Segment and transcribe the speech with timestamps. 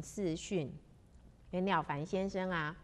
[0.00, 0.72] 四训。
[1.50, 2.76] 袁了凡先生啊，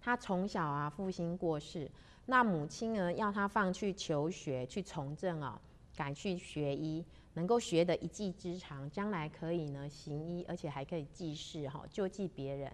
[0.00, 1.90] 他从小啊父亲过世，
[2.26, 5.60] 那母亲呢要他放去求学，去从政啊，
[5.96, 7.04] 改去学医，
[7.34, 12.72] 能够学得一技之长，将来可以呢行医，而且还可以济世哈，救济别人。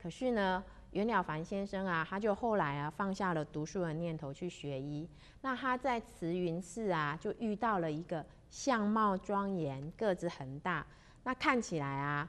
[0.00, 5.08] 可是呢，袁了凡先生啊，他就后来啊放下了读书的念头去学医。
[5.40, 10.86] 那他在慈云寺啊，就遇到了一个相貌庄严、个子很大，
[11.24, 12.28] 那看起来啊，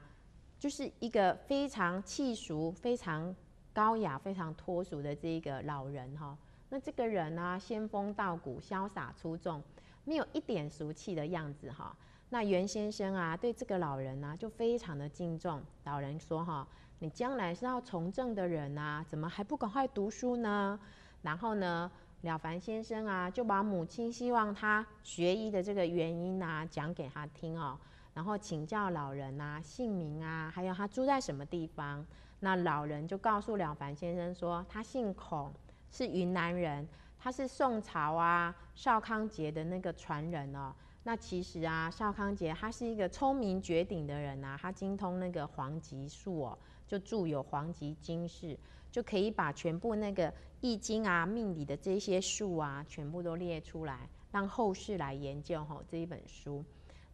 [0.60, 3.36] 就是一个非常气俗、非常
[3.74, 6.38] 高雅、非常脱俗的这一个老人哈。
[6.70, 9.62] 那这个人呢，仙风道骨、潇洒出众，
[10.04, 11.96] 没有一点俗气的样子哈。
[12.30, 15.62] 那袁先生啊，对这个老人呢，就非常的敬重。
[15.84, 16.68] 老人说哈。
[17.00, 20.80] 你将来是要从政的人呐，怎么还不赶快读书呢？
[21.22, 27.78] 然后呢，了凡先生啊，就把母亲希望他学医的这个原因呐，讲给他听哦。
[28.18, 32.04] 然后请教老人啊，姓名啊，还有他住在什么地方。
[32.40, 35.54] 那老人就告诉了凡先生说，他姓孔，
[35.92, 36.88] 是云南人，
[37.20, 40.74] 他是宋朝啊邵康节的那个传人哦。
[41.04, 48.48] 那其实啊，邵康节他是一个聪明绝顶的人啊，他精通那个黄极术哦，就著有《黄极经世》，
[48.92, 56.66] 就可以把全部那个易经啊、命理的这些术啊，全部都列出来，让后世来研究吼这一本书。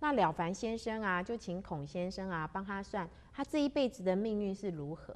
[0.04, 5.16] 那了凡先生啊，就请孔先生啊帮他算他这一辈子的命运是如何。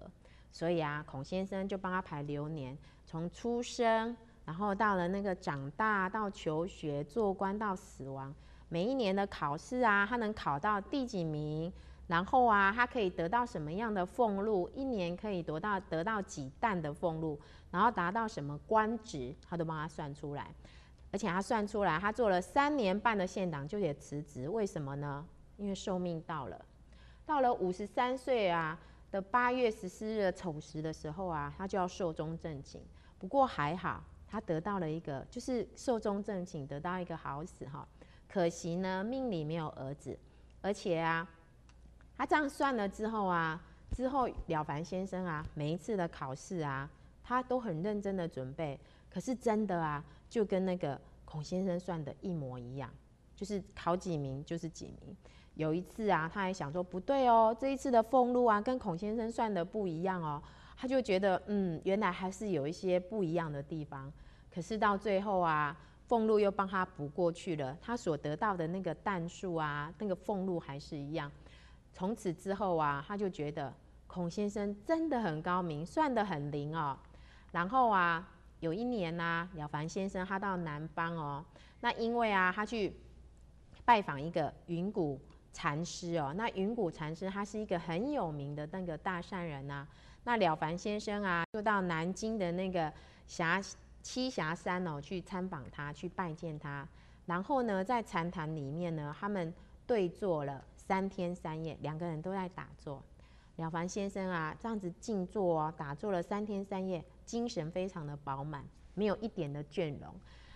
[0.50, 8.34] 所以啊，孔先生就帮他排流年，从出生，然后到了那个长大，到求学、做官，到死亡。
[8.70, 11.70] 每一年的考试啊，他能考到第几名？
[12.08, 14.70] 然后啊，他可以得到什么样的俸禄？
[14.74, 17.38] 一年可以得到得到几担的俸禄？
[17.72, 19.36] 然后达到什么官职？
[19.50, 20.50] 他都帮他算出来。
[21.12, 25.26] 而且他算出来，他做了三年半的县长就得辞职，为什么呢？
[25.56, 26.66] 因为寿命到了，
[27.26, 28.78] 到了五十三岁啊
[29.10, 32.82] 的八月十四日丑时的时候啊，他就要寿终正寝。
[33.18, 37.88] 不过还好，他得到了一个，就是寿终正寝，得到一个好死哈。
[38.28, 40.16] 可惜呢，命里没有儿子，
[40.62, 41.28] 而且啊，
[42.16, 43.60] 他这样算了之后啊，
[43.96, 46.88] 之后了凡先生啊，每一次的考试啊，
[47.24, 48.80] 他都很认真的准备。
[49.10, 52.90] 可是真的啊，就跟那个孔先生算的一模一样，
[53.36, 55.16] 就是考几名就是几名。
[55.56, 60.42] 有一次啊，他还想说不对哦，这一次的俸禄啊，跟孔先生算的不一样哦，
[60.76, 64.12] 他就觉得嗯，原来还是有一些不一样的地方。
[64.54, 65.78] 可是到最后啊。
[66.10, 71.30] 俸禄又帮他补过去了，他所得到的那个弹数啊，那个俸禄还是一样。
[71.92, 73.74] 从此之后啊，他就觉得
[74.08, 76.98] 孔先生真的很高明，算得很灵哦。
[77.52, 78.26] 然后啊，
[78.60, 81.46] 有一年呢，了凡先生他到南方哦，
[81.82, 82.94] 那因为啊，他去
[83.86, 85.20] 拜访一个云谷
[85.54, 89.88] 禅师哦，那云谷禅师他是一个很有名的那个大善人呐。
[90.24, 92.92] 那了凡先生啊，就到南京的那个
[93.26, 93.62] 霞。
[94.04, 96.88] 栖霞山哦，去参访他，去拜见他，
[97.26, 99.54] 然后呢，在禅坛里面呢，他们
[99.86, 103.04] 对坐了三天三夜，两个人都在打坐。
[103.58, 108.66] 了凡先生啊，这样子静坐哦，打坐了三天三夜，精神非常的饱满，
[108.96, 110.12] 没有一点的倦容。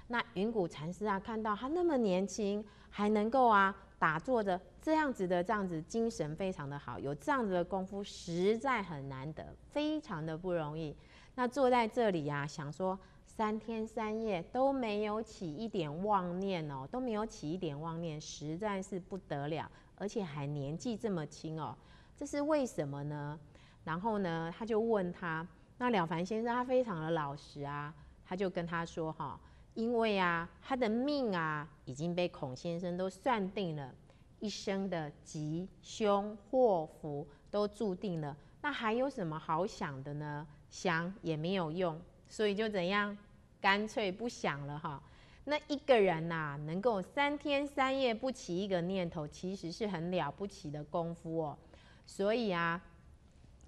[0.07, 10.95] 那云谷禅师啊，看到他那么年轻，还能够啊打坐着这样子的这样子，精神非常的好，有这样子的功夫，实在很难得，非常的不容易。
[11.35, 12.97] 那坐在这里呀，想说。
[13.23, 21.75] 三天三夜都没有起一点妄念哦，都没有起一点妄念，实在是不得了，而且还年纪这么轻哦，
[22.15, 23.39] 这是为什么呢？
[23.85, 25.47] 然后呢，他就问他，
[25.81, 27.91] 那了凡先生他非常的老实啊，
[28.23, 29.39] 他就跟他说哈，
[29.73, 33.91] 因为啊，他的命啊已经被孔先生都算定了，
[34.39, 40.45] 一生的吉凶祸福都注定了，那还有什么好想的呢？
[40.69, 41.99] 想也没有用。
[42.29, 43.17] 所以就怎样，
[43.59, 45.01] 干脆不想了哈。
[45.45, 51.57] 那一个人呐，能够三天三夜不起一个念头，其实是很了不起的功夫哦。
[52.05, 52.79] 所以啊，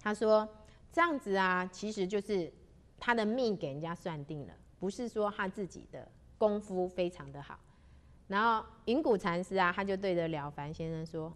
[0.00, 0.48] 他说
[0.94, 2.52] 这样子啊，其实就是
[3.00, 6.08] 他的命给人家算定了，不是说他自己的
[6.38, 7.58] 功夫非常的好。
[8.28, 11.34] 然后云谷禅师啊，他就对着了凡先生说：“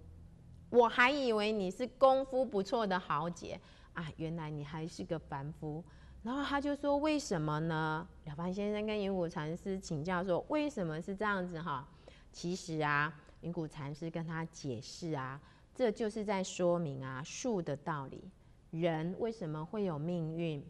[0.70, 3.60] 我还以为你是功夫不错的豪杰
[3.94, 5.82] 啊，原来你还是个凡夫。”
[6.22, 11.84] 然后他就说：“为什么呢？”了凡先生跟云谷禅师请教说：“为什么是这样子？”哈，
[12.30, 15.40] 其实啊，云谷禅师跟他解释啊，
[15.74, 18.30] 这就是在说明啊树的道理。
[18.70, 20.64] 人为什么会有命运？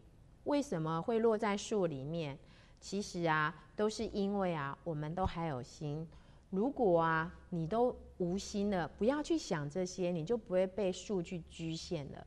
[0.45, 2.37] 为什么会落在树里面？
[2.79, 6.07] 其实啊，都是因为啊，我们都还有心。
[6.49, 12.25] 如果啊，你都无心了，不要去想这些，你就不会被数据局限了。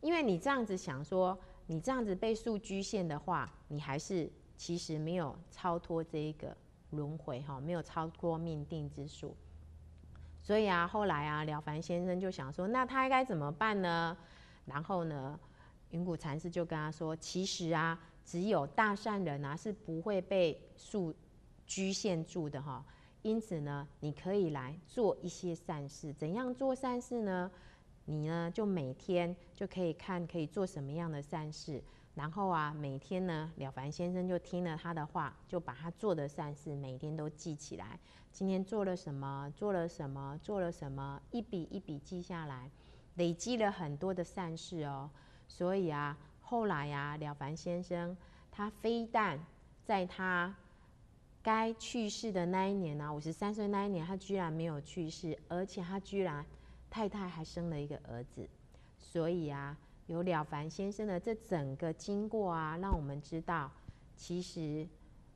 [0.00, 6.56] 因为你这样子想说，你这样子被数局限的话，你还是其实没有超脱这一个
[6.90, 9.36] 轮回哈，没有超脱命定之数。
[10.42, 14.16] 所以啊，后来啊，了凡先生就想说，那他应该怎么办呢？
[14.64, 15.38] 然后呢，
[15.90, 21.14] 云谷禅师就跟他说，其实啊，只有大善人啊是不会被束
[21.66, 22.84] 局限住的哈。
[23.22, 26.12] 因此呢，你可以来做一些善事。
[26.12, 27.50] 怎样做善事呢？
[28.04, 31.80] 你呢就每天就可以看可以做什么样的善事，
[32.14, 37.98] 然后啊，每天呢，了凡先生就听了他的话，就把他做的善事每天都记起来。
[38.32, 39.52] 今天做了什么？
[39.54, 40.36] 做了什么？
[40.42, 41.22] 做了什么？
[41.30, 42.68] 一笔一笔记下来，
[43.14, 45.10] 累积了很多的善事哦。
[45.48, 48.16] 所以啊，后来呀，了凡先生
[48.50, 49.38] 他非但
[49.84, 50.54] 在他
[51.42, 56.44] 该去世的那一年呢，五十三岁那一年，他居然没有去世，而且他居然
[56.88, 58.48] 太太还生了一个儿子。
[58.98, 59.76] 所以啊，
[60.06, 63.70] 有了凡先生的这整个经过啊，让我们知道，
[64.16, 64.86] 其实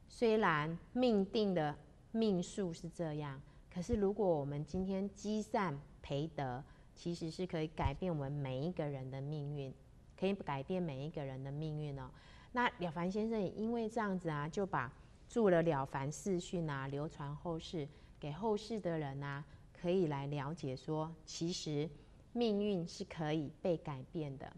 [0.08, 1.76] 虽然命定的
[2.12, 3.40] 命数是这样，
[3.74, 6.62] 可是如果我们今天积善培德，
[6.96, 9.72] 其实是可以改变我们每一个人的命运，
[10.18, 12.10] 可以改变每一个人的命运哦。
[12.52, 14.90] 那了凡先生也因为这样子啊，就把
[15.28, 17.86] 著了《了凡四训》啊，流传后世，
[18.18, 19.44] 给后世的人啊，
[19.78, 21.88] 可以来了解说，其实
[22.32, 24.50] 命运是可以被改变的。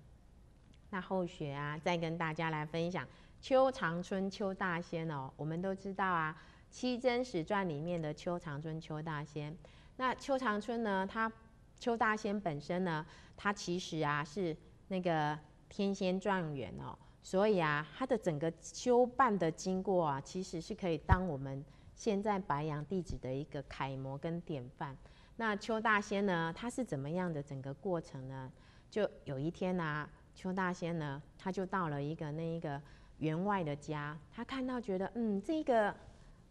[0.90, 3.06] 那后学啊，再跟大家来分享
[3.40, 5.30] 邱长春邱大仙哦。
[5.36, 6.40] 我们都知道啊，
[6.74, 9.56] 《七真史传》里面的邱长春邱大仙。
[9.96, 11.30] 那邱长春呢，他
[11.78, 13.04] 邱大仙本身呢，
[13.36, 14.56] 他其实啊是
[14.88, 15.38] 那个
[15.68, 16.98] 天仙状元哦。
[17.20, 21.62] 所以啊，他的整个修办的经过啊，其实是可以当我们
[21.94, 24.96] 现在白羊弟子的一个楷模跟典范。
[25.36, 28.50] 那邱大仙呢，他是怎么样的整个过程呢？
[28.88, 32.80] 就有一天呢，邱大仙呢，他就到了一个那一个
[33.18, 35.94] 员外的家，他看到觉得嗯，这个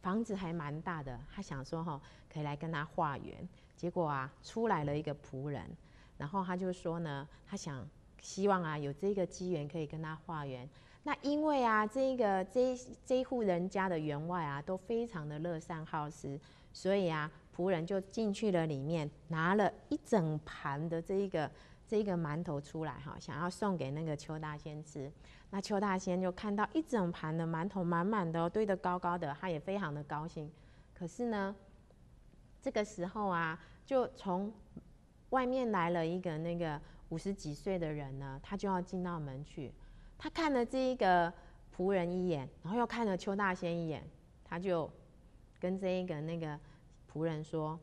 [0.02, 2.00] 房子还蛮大的，他想说哈，
[2.32, 3.48] 可以来跟他化缘。
[3.78, 5.64] 结果啊，出来了一个仆人，
[6.18, 7.88] 然后他就说呢，他想。
[8.20, 10.68] 希望啊，有这个机缘可以跟他化缘。
[11.04, 12.76] 那因为啊，这个这
[13.06, 16.38] 这户人家的员外啊，都非常的乐善好施，
[16.74, 21.50] 所以啊，仆人就进去了里面，拿了一整盘的这一个
[21.88, 25.10] 这一个馒头出来哈，想要送给那个邱大仙吃。
[25.52, 30.52] 那邱大仙就看到一整盘的馒头满满的堆得高高的，他也非常的高兴。
[30.94, 31.56] 可是呢，
[32.68, 34.52] 这个时候啊，就从
[35.30, 36.78] 外面来了一个那个。
[37.10, 39.74] 五十几岁的人呢，他就要进到门去。
[40.18, 41.34] 他看了这一个
[41.74, 44.06] 仆人一眼，然后又看了邱大仙一眼，
[44.44, 44.92] 他就
[45.58, 46.60] 跟这一个那个
[47.10, 47.80] 仆人说：“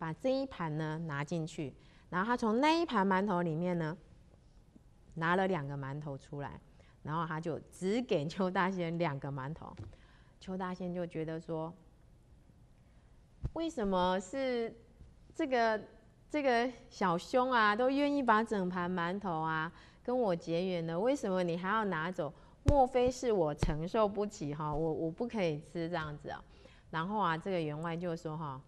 [0.00, 1.72] 把这一盘呢拿进去。”
[2.10, 3.96] 然后他从那一盘馒头里面呢
[5.14, 6.60] 拿了两个馒头出来，
[7.04, 9.72] 然后他就只给邱大仙两个馒头。
[10.40, 11.72] 邱大仙就觉得说
[13.54, 14.74] ：“为什么是
[15.34, 15.80] 这个？”
[16.32, 19.70] 这个小兄啊，都愿意把整盘馒头啊
[20.02, 22.32] 跟我结缘的，为什么你还要拿走？
[22.62, 24.74] 莫非是我承受不起哈？
[24.74, 26.42] 我我不可以吃这样子啊？
[26.88, 28.58] 然后啊，这个员外就说哈，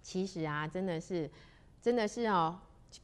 [0.00, 1.30] 其实啊，真的是，
[1.82, 2.58] 真的是哦，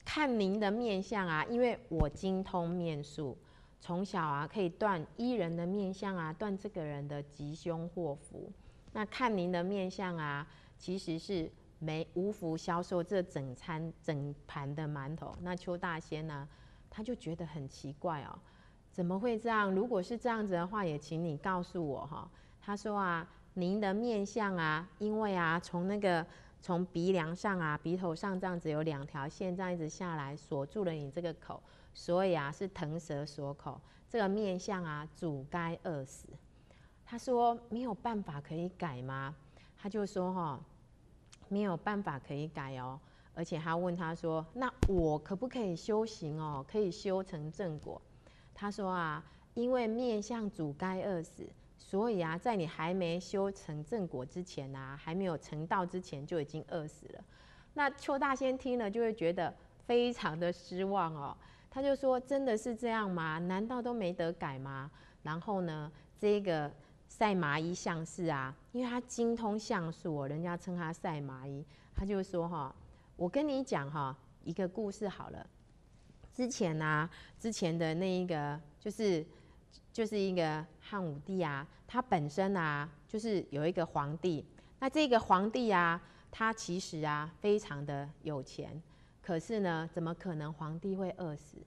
[0.07, 3.37] 看您的面相啊，因为我精通面术，
[3.79, 8.51] 从小啊可以断一人的面相啊，断这个人的吉凶祸福。
[8.93, 10.47] 那看您的面相啊，
[10.81, 11.49] 其实是。
[11.83, 16.47] 没无福销售这整餐整盘的馒头，那邱大仙呢，
[16.91, 18.39] 他就觉得很奇怪哦，
[18.93, 19.75] 怎么会这样？
[19.75, 22.31] 如果是这样子的话，也请你告诉我哈。
[22.61, 26.27] 他说啊，您的面相啊，因为啊，从那个
[26.61, 31.63] 从鼻梁上啊，鼻头上这样子有两条线这样一直下来锁住了你这个口，
[31.95, 36.29] 所以啊是腾蛇锁口，这个面相啊，主该饿死。
[37.07, 39.35] 他说没有办法可以改吗？
[39.79, 40.61] 他就说哈。
[41.51, 42.99] 没有办法可以改哦，
[43.35, 46.65] 而且他问他说：“那我可不可以修行哦？
[46.67, 48.01] 可以修成正果？”
[48.55, 49.23] 他说啊，
[49.55, 51.45] 因为面相主该饿死，
[51.77, 57.25] 所以啊，在你还没修成正果之前啊，还没有成道之前就已经饿死了。
[57.75, 59.53] 那邱大仙听了就会觉得
[59.87, 61.37] 非常的失望哦，
[61.69, 63.39] 他就说：“真的是这样吗？
[63.41, 64.89] 难道都没得改吗？”
[65.25, 66.71] 然后呢，这个。
[67.11, 71.63] 赛麻衣相士啊，因为他精通相术，人家称他赛麻衣。
[71.95, 72.75] 他就说哈，
[73.17, 75.45] 我跟你讲哈，一个故事好了。
[76.33, 79.27] 之前呢，之前的那一个就是
[79.93, 84.47] 就是一个汉武帝啊，他本身啊就是有一个皇帝，
[84.79, 86.01] 那这个皇帝啊，
[86.31, 88.81] 他其实啊非常的有钱，
[89.21, 91.59] 可是呢，怎么可能皇帝会饿死？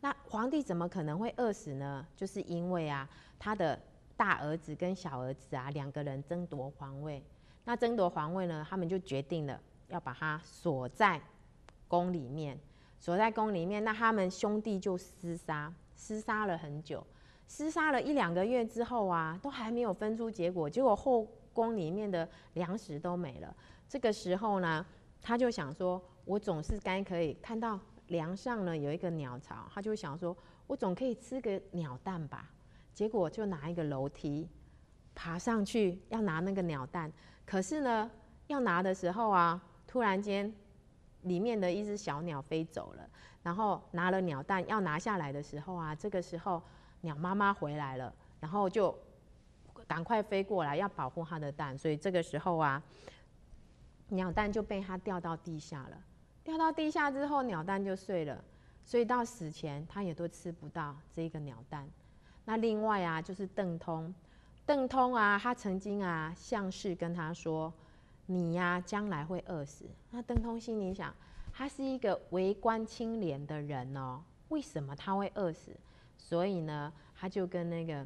[0.00, 2.04] 那皇帝怎么可能会饿死呢？
[2.16, 3.80] 就是因为啊，他的
[4.20, 7.22] 大儿子跟小儿子啊两个人争夺皇位。
[7.64, 9.58] 那争夺皇位呢，他们就决定了
[9.88, 11.18] 要把他锁在
[11.88, 12.58] 宫里面，
[12.98, 13.82] 锁在宫里面。
[13.82, 17.02] 那他们兄弟就厮杀，厮杀了很久，
[17.48, 20.68] 厮杀了一两个月之后啊，都还没有分出结果。
[20.68, 23.56] 结果后宫里面的粮食都没了。
[23.88, 24.84] 这个时候呢，
[25.22, 27.80] 他就想说，我总是该可以看到。
[28.08, 30.36] 梁上呢有一个鸟巢，他就想说，
[30.66, 32.50] 我总可以吃个鸟蛋吧。
[33.00, 34.46] 结果就拿一个楼梯
[35.14, 37.10] 爬上去要拿那个鸟蛋，
[37.46, 38.10] 可是呢，
[38.48, 40.54] 要拿的时候啊，突然间
[41.22, 43.08] 里面的一只小鸟飞走了，
[43.42, 46.62] 然后拿了鸟蛋要拿下来的时候啊，这个时候
[47.00, 48.94] 鸟妈妈回来了，然后就
[49.88, 52.82] 赶快飞过来要保护它的蛋，所以这个时候啊，
[54.08, 55.96] 鸟蛋就被它掉到地下了。
[56.44, 58.44] 掉到地下之后，鸟蛋就碎了，
[58.84, 61.88] 所以到死前他也都吃不到这个鸟蛋。
[62.50, 64.12] 那另外啊，就是邓通，
[64.66, 67.72] 邓通啊，他曾经啊，向氏跟他说
[68.26, 71.14] ：“你呀，将来会饿死。”那邓通心里想，
[71.52, 75.70] 他是一个为官清廉的人哦，为什么他会饿死？
[76.18, 78.04] 所以呢，他就跟那个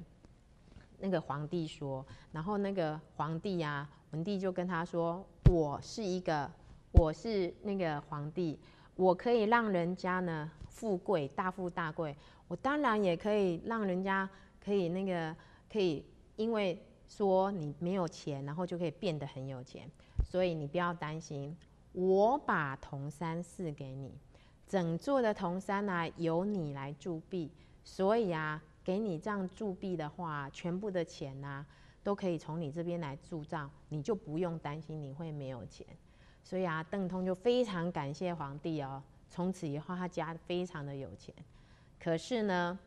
[0.99, 6.51] 那个皇帝说，然后那个皇帝啊，文帝就跟他说：“我是一个。”
[6.93, 8.57] 我是那个皇帝，
[8.97, 12.17] 我可以让人家呢富贵大富大贵，
[12.49, 14.29] 我当然也可以让人家
[14.63, 15.35] 可以那个
[15.71, 16.05] 可以，
[16.37, 19.91] 因为说你没有钱，然后就可以变得很有钱，
[20.25, 21.57] 所以你不要担心，
[21.93, 24.17] 我把铜山赐给你，
[24.67, 27.51] 整座的铜山呢由你来铸币，
[27.83, 31.67] 所以啊，给你这样铸币的话，全部的钱呢
[32.03, 35.87] 都可以从你这边来铸造，你就不用担心你会没有钱。
[36.45, 39.03] 所以啊，邓通就非常感谢皇帝哦。
[39.31, 41.35] 从此以后，他家非常的有钱。
[41.99, 42.79] 可是呢，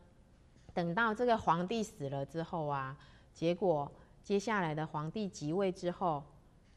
[0.74, 2.96] 等到这个皇帝死了之后啊，
[3.34, 3.92] 结果
[4.24, 6.24] 接下来的皇帝即位之后，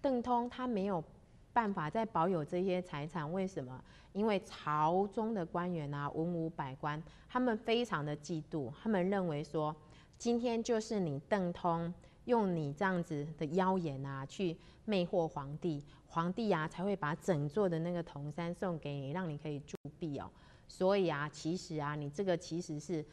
[0.01, 1.05] 邓通他没有
[1.53, 3.31] 办法再保有这些财产。
[3.31, 3.79] 为什么？
[4.13, 9.77] 因为朝中的官员啊，文武百官，他们非常的嫉妒，他们认为说，
[10.19, 11.93] 今天就是你邓通
[12.25, 15.85] 用你这样子的妖言啊，去魅惑皇帝。
[16.13, 20.29] 皇帝啊，才会把整座的那个铜山送给你，让你可以铸币哦。
[20.67, 23.05] 所以啊，其实啊，你这个其实是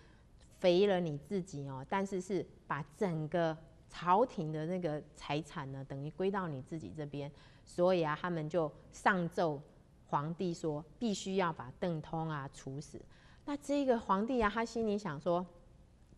[0.59, 3.55] 肥了你自己哦，但是是把整个
[3.87, 7.31] 朝廷的那个财产呢，等于归到你自己这边。
[7.63, 9.61] 所以啊，他们就上奏
[10.07, 12.99] 皇帝说，必须要把邓通啊处死。
[13.45, 15.45] 那这个皇帝啊，他心里想说，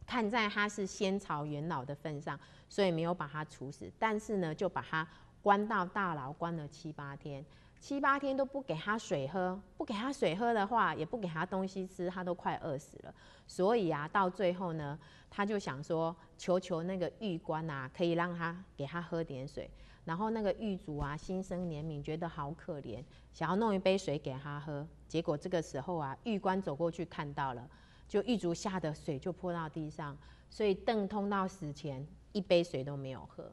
[0.05, 5.05] 看在他是先朝元老的份上，所以没有把他处死，但是呢，就把他。
[5.41, 7.43] 关到大牢，关了七八天，
[7.79, 13.13] 七八天都不给他水喝，不给他水喝的话，也不给他东西吃，他都快饿死了。
[13.47, 19.69] 所以啊，到最后呢，他就想说，求求那个狱官啊，可以让他给他喝点水。
[20.05, 24.85] 然后那个狱卒啊，心生怜悯，觉得好可怜，想要弄一杯水给他喝。
[25.07, 27.69] 结果这个时候啊，狱官走过去看到了，
[28.07, 30.17] 就狱卒吓得水就泼到地上。
[30.49, 33.51] 所以邓通到死前一杯水都没有喝。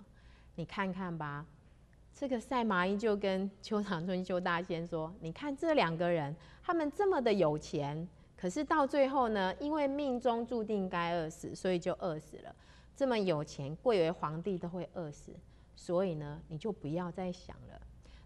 [0.54, 1.44] 你看看吧。
[2.18, 12.56] 这个赛马依就跟邱长春邱大仙说：“你看这两个人，他们这么的有钱，可是到最后呢，因为命中注定该饿死，所以就饿死了。
[12.96, 15.30] 这么有钱，贵为皇帝都会饿死，
[15.74, 17.78] 所以呢，你就不要再想了。”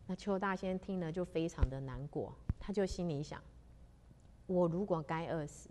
[0.06, 3.42] 那邱大仙听了就非常的难过，他就心里想
[4.47, 5.68] ：“我如果该饿死，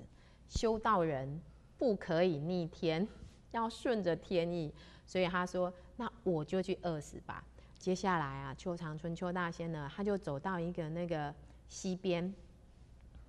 [0.49, 1.39] 修道人
[1.77, 3.07] 不可以逆天，
[3.51, 4.73] 要顺着天意，
[5.07, 7.41] 所以他说：那我就去饿死吧。”
[7.79, 11.33] 接下来啊，邱长春邱大仙呢，他就走到一个那个
[11.69, 12.31] 溪边，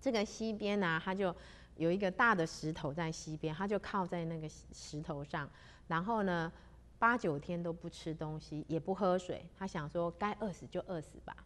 [0.00, 1.32] 这个溪边呢，他就
[1.76, 5.48] 有一个大的石头在溪边，他就靠在那个石头上，
[5.86, 6.50] 然后呢，
[6.98, 11.36] 八九天都不吃东西，也不喝水，他想说该饿死就饿死吧。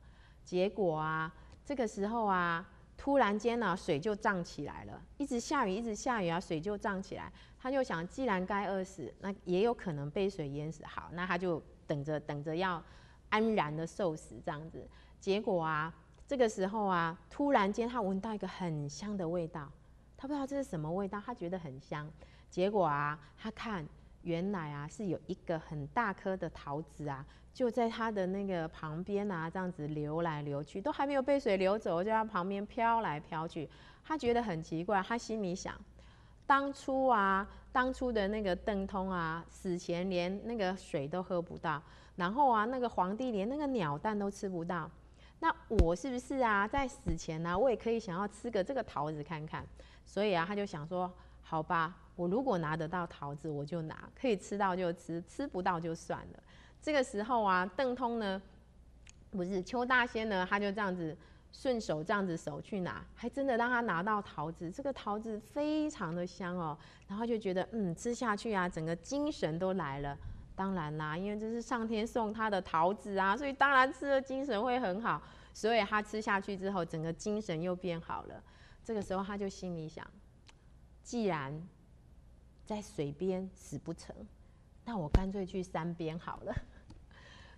[0.42, 1.30] 结果啊，
[1.62, 7.30] 这个时候啊，突然间呢，水就涨起来了，一直下雨，一直下雨啊，水就涨起来。
[7.58, 11.62] 他就想，既然该饿死，那也有可能被水淹死，好，那他就。
[11.86, 12.82] 等着等着要
[13.30, 14.86] 安然的受死这样子，
[15.20, 15.92] 结果啊，
[16.26, 19.70] 这个时候啊，突然间他闻到一个很香的味道，
[20.16, 22.10] 他不知道这是什么味道，他觉得很香。
[22.50, 23.86] 结果啊，他看
[24.22, 33.68] 原来啊是有一个很大颗的桃子啊，就在他的那个旁边啊，这样子流来流去，都还没有被水流走，就在旁边飘来飘去。
[34.04, 35.74] 他觉得很奇怪，他心里想：
[36.46, 41.82] 当初啊，当初的那个邓通啊，死前连那个水都喝不到，
[42.16, 44.90] 然后啊，那个皇帝连那个鸟蛋都吃不到。
[45.40, 49.66] 那我是不是啊，在死前呢，我也可以想要吃个这个桃子看看？
[50.04, 51.10] 所以啊，他就想说，
[51.42, 56.42] 好吧，我如果拿得到桃子，我就拿，可以吃到就吃，吃不到就算了。
[56.80, 58.40] 这个时候啊，邓通呢，
[59.30, 61.16] 不是邱大仙呢，他就这样子
[61.56, 64.68] 顺手这样子手去拿，还真的让他拿到桃子。
[64.68, 70.18] 这个桃子非常的香哦，然后就觉得嗯，吃下去啊，整个精神都来了。
[70.56, 75.22] 当然啦，因为这是上天送他的桃子啊，所以当然吃了精神会很好。
[75.52, 78.42] 所以他吃下去之后，整个精神又变好了。
[78.82, 80.04] 这个时候他就心里想：
[81.04, 81.62] 既然
[82.66, 84.12] 在水边死不成，
[84.84, 86.52] 那我干脆去山边好了。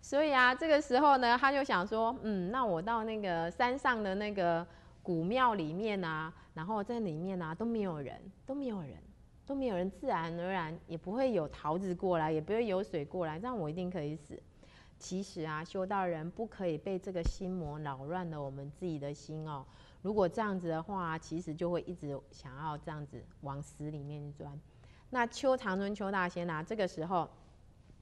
[0.06, 4.64] 所以啊，这个时候呢，他就想说：嗯，那我到那个山上的那个
[5.02, 8.96] 古庙里面啊，然后在里面啊都没有人，都没有人。
[9.44, 14.40] 都没有人，自然而然也不会有桃子过来，也不会有水过来，这样我一定可以死。
[14.96, 19.64] 其实啊，修道人不可以被这个心魔扰乱了我们自己的心哦。
[20.02, 24.56] 如果这样子的话，其实就会一直想要这样子往死里面钻。
[25.10, 27.28] 那邱长春邱大仙啊，这个时候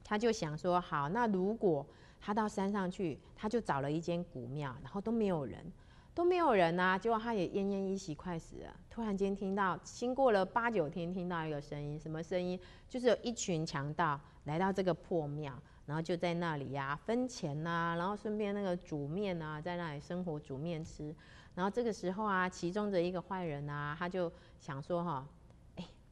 [0.05, 1.85] 他就想说：好，那如果
[2.21, 5.69] 他到山上去，他就找了一间古庙，然后都没有人。
[6.13, 8.73] 都没有人呐，结果他也奄奄一息，快死了。
[8.89, 12.57] 突然间听到，经过了八九天，听到一个声音，什么声音？
[12.87, 15.53] 就是有一群强盗来到这个破庙，
[15.85, 21.13] 然后就在那里呀分钱呐，然后顺便那个煮面啊，在那里生活煮面吃。
[21.53, 24.31] 然后这个时候啊，其中的一个坏人啊，他就
[24.61, 25.27] 想说哈，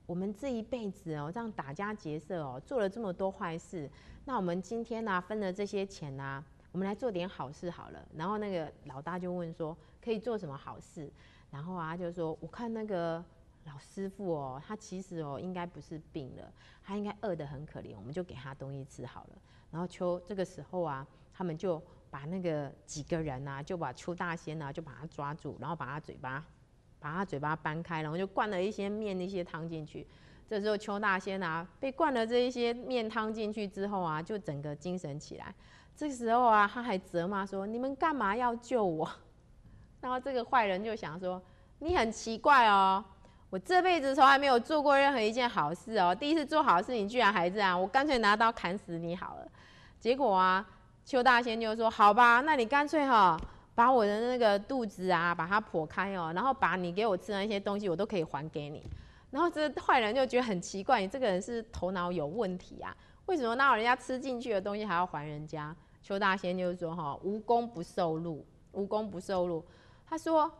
[0.05, 3.89] 我们这一辈子哦，这样打家劫舍哦，做了这么多坏事，
[4.25, 6.43] 那我们今天呢，分了这些钱呢。
[6.71, 11.07] 我们来做点好事好了，然后那个老大就问说，可以做什么好事？
[11.51, 13.23] 然后啊，就说我看那个
[13.65, 16.51] 老师傅哦，他其实哦应该不是病了，
[16.83, 19.37] 他应该饿得很可怜，我们就给他东西吃好了。
[19.69, 26.43] 然后秋这个时候啊，他们就把那个几个人啊，就把邱大仙啊，就把他抓住，然后把他嘴巴，
[27.03, 30.07] 把他嘴巴掰开，然后就灌了一些面、那些汤进去。
[30.49, 35.53] 这时候邱大仙啊，被灌了这一些面汤进去之后啊，就整个精神起来。
[35.95, 39.09] 这时候啊，他还责骂说：“你们干嘛要救我？”
[39.99, 41.41] 然后这个坏人就想说
[41.79, 43.03] ：“你很奇怪哦，
[43.49, 49.47] 我这辈子从来没有做过任何一件好事哦，第一次做好事，你居然还这样，我干脆拿刀砍死你好了。”
[49.99, 50.65] 结果啊，
[51.05, 53.39] 邱大仙就说：“好吧，那你干脆哈，
[53.75, 58.83] 把我的那个肚子啊，把它剖开哦，然后把你给我吃的那些东西，我都可以还给你。”
[59.31, 62.95] 然后这坏人就觉得很奇怪，你这个人是头脑有问题啊？
[63.25, 65.75] 为什么那人家吃进去的东西还要还人家？
[66.03, 69.65] 邱大仙就是说哈，无功不受禄，无功不受禄。
[70.07, 70.51] 他说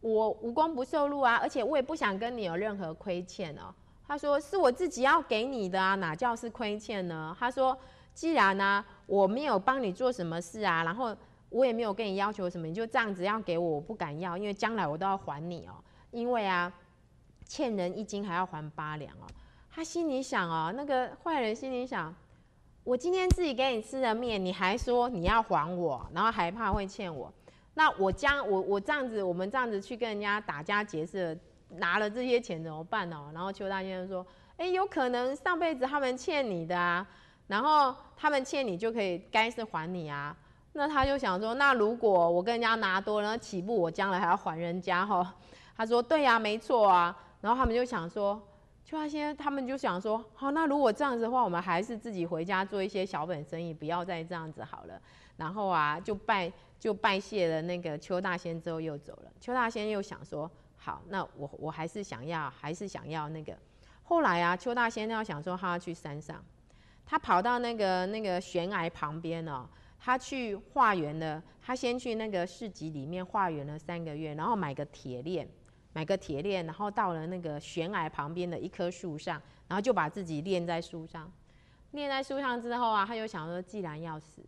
[0.00, 3.74] 我无功不受禄啊，而且我也不想跟你有任何亏欠哦。
[4.06, 7.34] 他说是我自己要给你的啊，哪叫是亏欠呢？
[7.36, 7.76] 他说
[8.14, 11.16] 既然呢我没有帮你做什么事啊，然后
[11.50, 15.74] 我也没有跟你要求什么，你就这样子要给我，我不敢要，因为将来我都要还你哦。
[16.10, 16.72] 因为啊，
[17.46, 19.26] 欠人一斤还要还八两哦。
[19.70, 22.14] 他心里想哦，那个坏人心里想，
[22.84, 27.32] 我今天自己给你吃的面，你还说你要还我，然后还怕会欠我，
[27.74, 31.36] 那我将我我这样子，我们这样子去跟人家打家劫舍，
[31.68, 33.30] 拿了这些钱怎么办哦？
[33.32, 37.06] 然后邱大先生说，哎，有可能上辈子他们欠你的啊，
[37.46, 40.36] 然后他们欠你就可以该是还你啊。
[40.78, 45.34] 那他就想说，那如果我跟人家拿多了，起步我将来还要还人家哈？
[45.76, 47.14] 他说，对呀，没错啊。
[47.42, 48.40] 然后他们就想说。
[48.84, 54.98] 就那些，他们就想说，好，那如果这样子的话，我们还是自己回家做一些小本生意，不要再这样子好了。
[55.36, 59.30] 然后啊，就拜就拜谢了那个邱大仙之后又走了。
[59.42, 63.54] 邱大仙又想说，好，那我我还是想要，还是想要那个。
[64.04, 66.42] 后来啊，邱大仙要想说，他要去山上，
[67.04, 69.66] 他跑到那个那个悬崖旁边哦，
[69.98, 71.42] 他去化缘了。
[71.60, 75.48] 他先去那个市集里面化缘了三个月，然后买个铁链。
[75.94, 81.32] 买个铁链，然后到了那个悬崖旁边的一棵树上，然后就把自己链在树上。
[81.90, 84.44] 链在树上之后啊，他就想说，既然要死，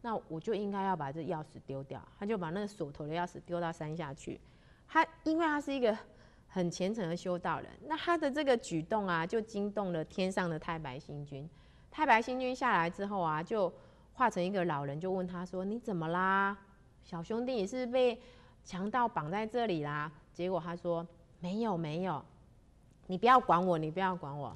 [0.00, 2.02] 那我就应该要把这钥匙丢掉。
[2.18, 4.40] 他就把那个锁头的钥匙丢到山下去。
[4.88, 5.96] 他因为他是一个
[6.48, 11.48] 很虔诚的修道人，那他的这个举动啊，就惊动了天上的太白星君。
[11.88, 13.72] 太白星君下来之后啊，就
[14.20, 16.54] 化成一个老人，就问他说：“你怎么啦，
[17.02, 17.66] 小兄弟？
[17.66, 18.20] 是被
[18.62, 21.06] 强盗绑在这里啦？”结果他说
[21.40, 22.22] 没有没有，
[23.06, 24.54] 你不要管我，你不要管我。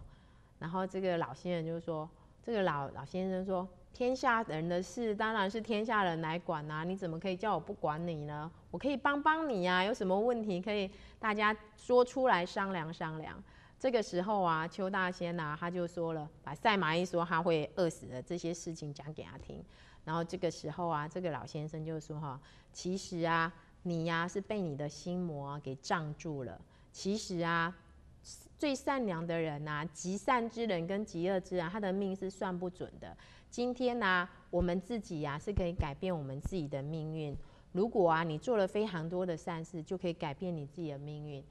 [0.58, 2.06] 然后这个老先生就说，
[2.42, 8.50] 这个老老先生说，天下人的事当然是天下人来管呐，你怎么可以叫我不管你呢？
[8.70, 13.42] 我可以帮帮你呀，有什么问题可以大家说出来商量商量。
[13.84, 19.62] 这个时候啊，邱大仙呐，他就说了，把赛马一说他会饿死的这些事情讲给他听。
[20.06, 22.40] 然后这个时候啊，这个老先生就说哈，
[22.72, 26.58] 其实啊，你呀是被你的心魔啊给障住了。
[26.92, 27.76] 其实啊，
[28.56, 33.14] 最善良的人呐，极善之人跟极恶之人，他的命是算不准的。
[33.50, 37.36] 今天呢，我们自己呀是可以改变我们自己的命运。
[37.72, 41.44] 如果啊，你做了非常多的善事，就可以改变你自己的命运。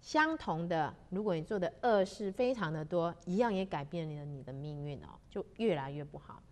[0.00, 6.42] 相同的，如果你做的恶事非常的多，一样也改变了你的命运哦，就越来越不好。